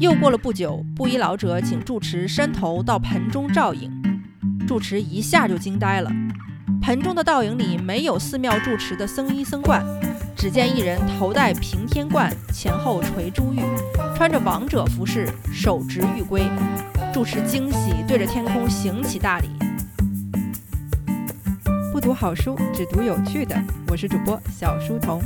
[0.00, 3.92] 又过了不久，布衣老者请住持伸头到盆中照影，
[4.66, 6.10] 住持一下就惊呆了。
[6.80, 9.84] 盆中的倒影里没有寺庙住持的僧衣僧冠，
[10.34, 13.60] 只见一人头戴平天冠，前后垂珠玉，
[14.16, 16.44] 穿着王者服饰，手执玉圭。
[17.12, 19.50] 住持惊喜，对着天空行起大礼。
[21.92, 23.54] 不读好书，只读有趣的。
[23.88, 25.20] 我是主播小书童。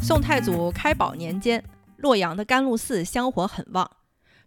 [0.00, 1.62] 宋太祖开宝年间，
[1.98, 3.90] 洛阳的甘露寺香火很旺。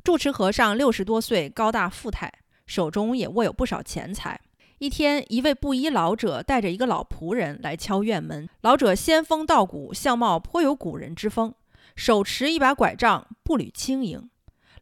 [0.04, 2.34] 住持和尚六十多岁，高大富态，
[2.66, 4.42] 手中也握有不少钱财。
[4.80, 8.50] 一天，一位布衣老者带着一个老仆人来敲院门。
[8.62, 11.54] 老者仙风道骨，相貌颇有古人之风，
[11.96, 14.28] 手持一把拐杖，步履轻盈。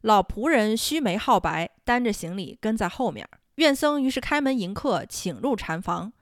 [0.00, 3.28] 老仆人须眉皓白，担着行李跟在后面。
[3.56, 6.14] 院僧于是开门迎客，请入禅房。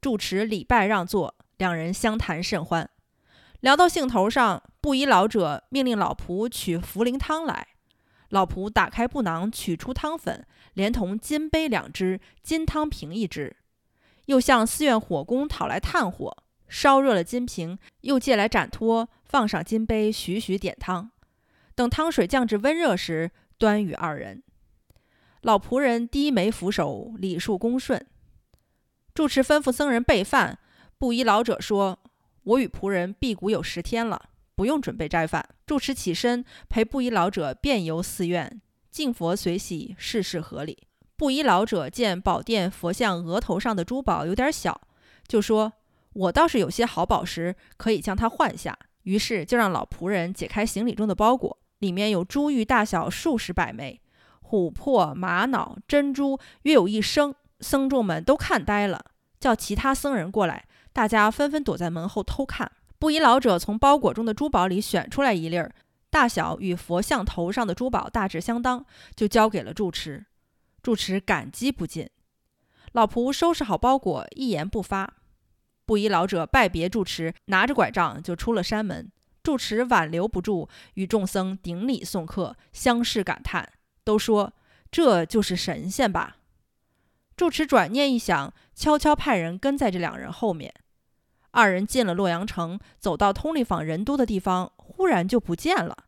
[0.00, 2.88] 住持礼拜让座，两人相谈甚欢。
[3.60, 7.68] 聊到兴头上，布衣老者命令老仆取茯苓汤来。
[8.28, 13.56] 老仆打开布囊，取出汤粉，连同金杯两只、金汤瓶一只，
[14.26, 16.36] 又向寺院火工讨来炭火，
[16.68, 21.10] 烧热了金瓶，又借来盏托，放上金杯，徐徐点汤。
[21.74, 24.42] 等汤水降至温热时，端与二人。
[25.40, 28.06] 老仆人低眉俯首，礼数恭顺。
[29.14, 30.58] 住持吩咐僧人备饭。
[30.98, 32.00] 布衣老者说
[32.48, 40.78] ：“我与仆人辟谷有十天了，不用准备斋饭。”住持起身陪布衣老者遍游寺院，敬佛随喜，事事合理。
[41.14, 44.80] 布衣老者见宝殿佛像额头上的珠宝有点小，
[45.26, 45.74] 就说
[46.14, 51.58] ：“我倒是有些好宝石，可以将它换下。”于是就让老仆人解开行李中的包裹。
[51.80, 54.00] 里面有珠玉大小数十百枚，
[54.42, 57.34] 琥珀、玛瑙、珍珠约有一升。
[57.60, 59.04] 僧众们都看呆了，
[59.40, 60.64] 叫其他僧人过来，
[60.98, 62.72] 大家纷纷躲在门后偷看。
[62.98, 65.72] 布衣老者从包裹中的珠宝里选出来一粒儿，
[66.10, 70.26] 大小与佛像头上的珠宝大致相当，就交给了住持。
[70.82, 72.10] 住持感激不尽。
[72.90, 75.14] 老仆收拾好包裹，一言不发。
[75.86, 79.08] 布衣老者拜别住持，拿着拐杖就出了山门。
[79.44, 83.70] 住持挽留不住，与众僧顶礼送客，相视感叹，
[84.02, 84.52] 都说
[84.90, 86.38] 这就是神仙吧。
[87.36, 90.74] 住持转念一想，悄悄派人跟在这两人后面。
[91.58, 96.04] 二人进了洛阳城，走到通利坊人多的地方，忽然就不见了。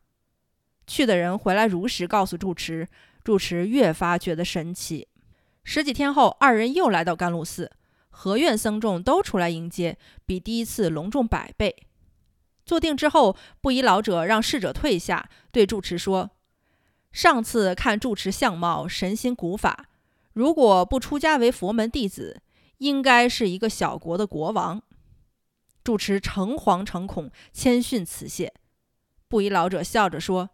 [0.87, 2.87] 去的人回来如实告诉住持，
[3.21, 5.09] 住持越发觉得神奇。
[5.65, 7.69] 十几天后，二人又来到甘露寺，
[8.09, 11.75] 合院僧众都出来迎接，比第一次隆重百倍。
[12.65, 16.31] 坐定之后，布衣老者让侍者退下，对住持说
[17.11, 19.87] ：“上次看住持相貌神心古法，
[20.31, 22.41] 如果不出家为佛门弟子，
[22.77, 24.81] 应该是一个小国的国王。”
[25.83, 28.53] 住持诚惶诚恐，谦逊辞谢。
[29.27, 30.51] 布衣老者笑着说：“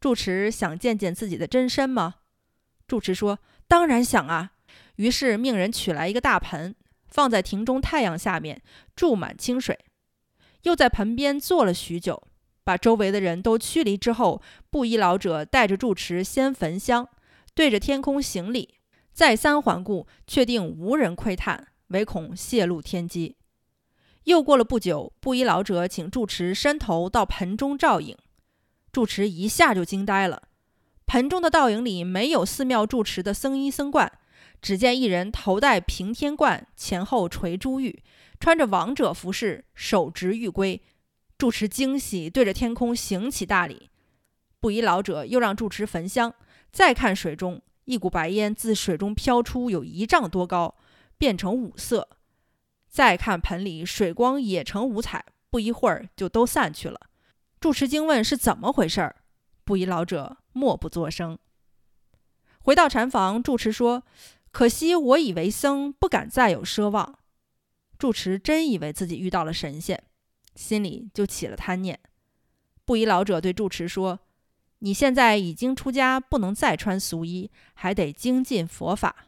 [0.00, 2.16] 住持想见见自己的真身吗？”
[2.88, 4.52] 住持说：“当然想啊。”
[4.96, 6.74] 于是命人取来一个大盆，
[7.08, 8.62] 放在庭中太阳下面，
[8.94, 9.78] 注满清水。
[10.62, 12.28] 又在盆边坐了许久，
[12.62, 14.40] 把周围的人都驱离之后，
[14.70, 17.08] 布衣老者带着住持先焚香，
[17.54, 18.76] 对着天空行礼，
[19.12, 23.36] 再三环顾，确定无人窥探，唯恐泄露天机。
[24.24, 28.16] 又过了不久，布衣老者请住持伸头到盆中照影，
[28.90, 30.44] 住持一下就惊呆了。
[31.06, 34.10] 盆中的倒影里没有寺庙住持的僧衣僧冠，
[34.62, 38.02] 只见一人头戴平天冠，前后垂珠玉。
[38.40, 40.82] 穿着王者服饰，手执玉圭，
[41.38, 43.90] 住持惊喜，对着天空行起大礼。
[44.58, 46.34] 布衣老者又让住持焚香，
[46.72, 50.74] 再看水中，一股白烟自水中飘出，有一丈多高，
[51.18, 52.08] 变成五色。
[52.94, 57.00] 再看盆里，水光也成五彩，不一会儿就都散去了。
[57.58, 59.16] 住持惊问是怎么回事，
[59.64, 61.36] 布衣老者默不作声。
[62.60, 64.04] 回到禅房，住持说
[64.52, 67.18] ：“可惜我以为僧，不敢再有奢望。”
[67.98, 70.00] 住持真以为自己遇到了神仙，
[70.54, 71.98] 心里就起了贪念。
[72.84, 74.20] 布衣老者对住持说
[74.78, 79.26] ：“你现在已经出家，不能再穿俗衣，还得精进佛法。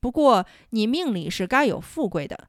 [0.00, 2.48] 不过你命里是该有富贵的，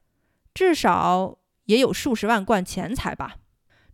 [0.54, 3.36] 至少也有数十万贯钱财吧？”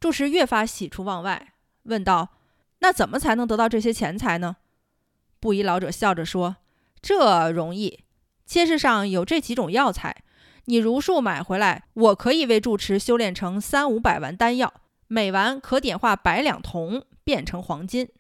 [0.01, 2.31] 住持越发喜出望外，问道
[2.81, 4.57] ：“那怎么才能得到这些钱财呢？”
[5.41, 6.57] 布衣老者笑着说
[7.03, 8.05] ：“这容易，
[8.45, 10.25] 街市上有这几种药材。”
[10.71, 18.11] 你如数买回来，我可以为住持修炼成三五百丸丹药，每丸可点化百两铜，变成黄金。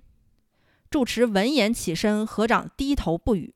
[0.89, 3.55] 住持闻言起身，合掌低头不语，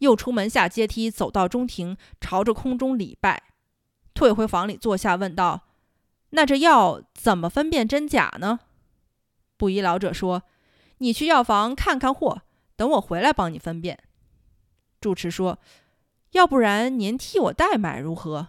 [0.00, 3.42] 又出门下阶梯，走到中庭，朝着空中礼拜，
[4.16, 5.66] 退回房里坐下，问道
[6.30, 8.60] ：“那这药怎么分辨真假呢？”
[9.58, 10.42] 布衣老者说
[10.98, 12.40] ：“你去药房看看货，
[12.76, 14.02] 等我回来帮你分辨。”
[15.02, 15.58] 住持说
[16.32, 18.48] ：“要不然您替我代买如何？”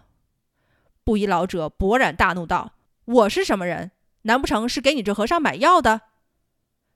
[1.04, 2.72] 布衣老者勃然大怒道
[3.04, 3.92] ：“我是什么人？
[4.22, 6.00] 难不成是给你这和尚买药的？”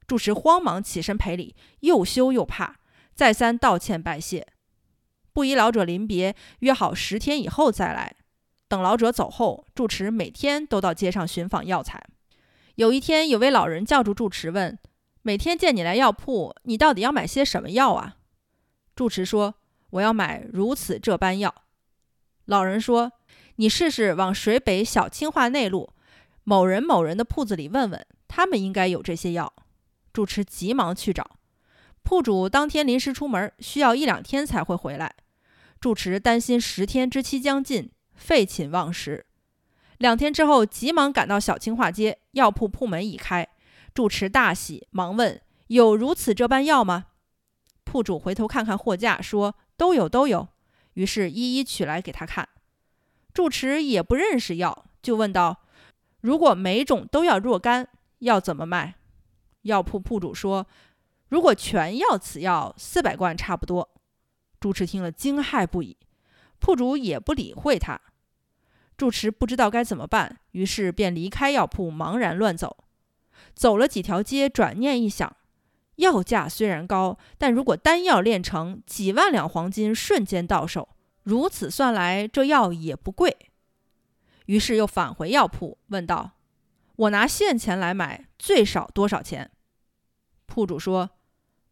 [0.09, 2.77] 住持慌忙起身赔礼，又羞又怕，
[3.15, 4.49] 再三道歉拜谢。
[5.35, 8.17] 布衣老者临别，约好十天以后再来。
[8.73, 12.03] 等老者走后，住持每天都到街上寻访药材。
[12.77, 14.79] 有一天，有位老人叫住住持问
[15.21, 18.17] ：“每天见你来药铺，你到底要买些什么药啊？”
[18.97, 19.57] 住持说
[19.91, 21.55] ：“我要买如此这般药。”
[22.47, 23.13] 老人说
[23.57, 25.93] ：“你试试往水北小清化内路
[26.43, 29.53] 某人某人的铺子里问问，他们应该有这些药。”
[30.15, 31.37] 住持急忙去找，
[32.03, 35.15] 铺主当天临时出门，需要一两天才会回来。
[35.79, 37.91] 住持担心十天之期将近，
[38.23, 39.27] 废寝忘食。
[39.99, 43.49] 两天之后，急忙赶到小清化街药铺，铺门已开。
[43.93, 47.07] 住持大喜，忙问：“有如此这般药吗？”
[47.85, 50.49] 铺主回头看看货架，说：“都有，都有。”
[50.95, 52.49] 于是，一一取来给他看。
[53.35, 55.65] 住持也不认识药，就问道
[56.23, 57.89] ：“如果每种都要若干，
[58.21, 58.95] 要怎么卖？”
[59.63, 60.67] 药铺铺主说
[61.29, 63.91] ：“如果全要此药，四百贯差不多。”
[64.59, 65.97] 住持听了惊骇不已，
[66.59, 68.01] 铺主也不理会他。
[68.97, 72.85] 住持不知道该怎么办，于是便离开药铺，茫然乱走。
[73.55, 75.37] 走了几条街，转念一想，
[75.97, 80.91] 药价虽然高，但如果丹药炼成，几万两黄金瞬间到手，
[81.23, 83.37] 如此算来，这药也不贵。
[84.47, 86.33] 于是又返回药铺，问道
[86.97, 89.51] ：“我拿现钱来买，最少多少钱？”
[90.47, 91.11] 铺主说：“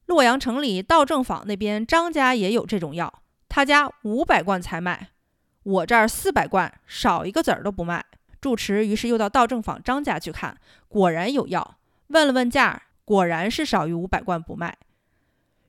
[0.07, 5.11] 洛阳城里道正坊那边张家也有这种药，他家五百贯才卖，
[5.63, 8.05] 我这儿四百贯，少一个子儿都不卖。”
[8.41, 10.57] 住持于是又到道正坊张家去看，
[10.89, 11.77] 果然有药，
[12.07, 14.79] 问了问价，果然是少于五百贯不卖。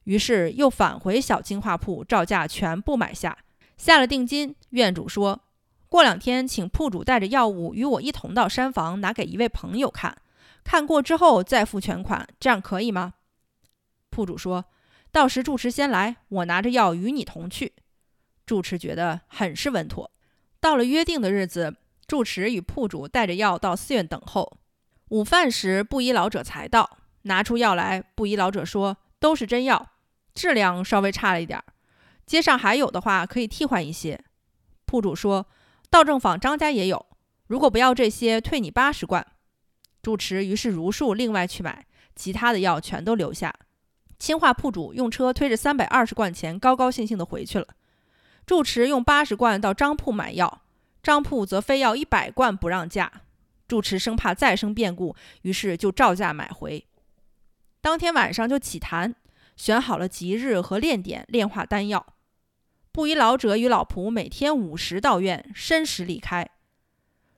[0.05, 3.37] 于是又返回小金画铺，照价全部买下，
[3.75, 4.55] 下了定金。
[4.69, 5.41] 院主说
[5.89, 10.17] ：“过两天请铺主带着药物与我一同到山房拿给一位朋友看。”
[10.63, 13.15] 看过之后再付全款，这样可以吗？
[14.09, 14.65] 铺主说
[15.11, 17.73] ：“到时住持先来，我拿着药与你同去。”
[18.51, 20.11] 住持觉得很是稳妥。
[20.59, 21.73] 到了约定的日子，
[22.05, 24.57] 住持与铺主带着药到寺院等候。
[25.07, 28.01] 午饭时，布衣老者才到，拿出药来。
[28.13, 29.91] 布衣老者说：“都是真药，
[30.33, 31.63] 质量稍微差了一点儿。
[32.25, 34.21] 街上还有的话，可以替换一些。”
[34.83, 35.47] 铺主说
[35.89, 37.05] ：“道正坊张家也有，
[37.47, 39.25] 如果不要这些，退你八十贯。”
[40.03, 41.85] 住持于是如数另外去买，
[42.17, 43.55] 其他的药全都留下。
[44.19, 47.65] 清化铺主用车推着三百二十贯钱，高高兴兴地回去了。
[48.51, 50.61] 住持用八十贯到张铺买药，
[51.01, 53.09] 张铺则非要一百贯不让价。
[53.65, 56.85] 住持生怕再生变故，于是就照价买回。
[57.79, 59.15] 当天晚上就起坛，
[59.55, 62.05] 选好了吉日和炼点，炼化丹药。
[62.91, 66.45] 布衣老者与老仆每天午时到院，申时离开。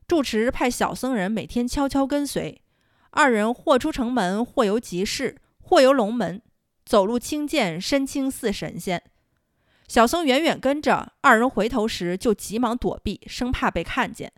[0.08, 2.64] 住持派小僧人每天悄悄跟随，
[3.12, 6.42] 二人或出城门，或游集市，或游龙门，
[6.84, 9.04] 走路轻健，身轻似神仙。
[9.94, 14.34] 小僧远远跟着，二人回头时就急忙躲避，生怕被看见。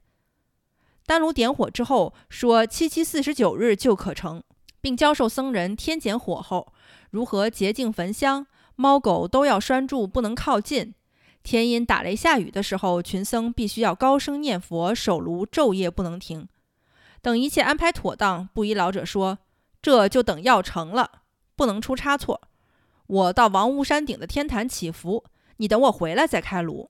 [1.05, 4.43] 丹炉点火之后，说七七四十九日就可成，
[4.81, 6.73] 并教授僧人添减火候，
[7.09, 10.93] 如何洁净焚香，猫狗都要拴住，不能靠近。
[11.41, 16.49] 天阴打雷下雨的时候，群僧必须要高声念佛，守炉昼夜不能停。
[17.21, 19.37] 等一切安排妥当，布衣老者说
[19.81, 21.21] ：“这就等要成了，
[21.55, 22.41] 不能出差错。
[23.07, 25.23] 我到王屋山顶的天坛祈福，
[25.57, 26.89] 你等我回来再开炉。”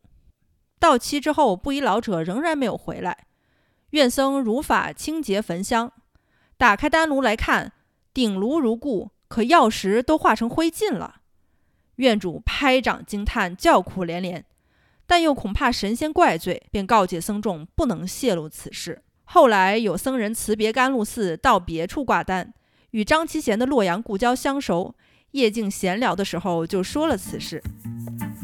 [0.80, 3.26] 到期之后，布衣老者仍然没有回来。
[3.92, 5.92] 院僧如法清洁焚香，
[6.58, 7.72] 打开丹炉来看，
[8.14, 11.22] 顶炉如故，可药石都化成灰烬了。
[11.96, 14.46] 院主拍掌惊叹，叫苦连连，
[15.08, 19.02] 但又恐怕神仙怪罪，便告诫僧众不能泄露此事。
[19.24, 22.54] 后来有僧人辞别甘露寺，到别处挂单，
[22.92, 24.94] 与张其贤的洛阳故交相熟，
[25.32, 27.64] 夜静闲聊的时候就说了此事。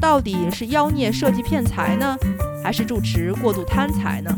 [0.02, 2.18] 到底是妖孽设计骗财呢，
[2.64, 4.36] 还是住持过度贪财呢？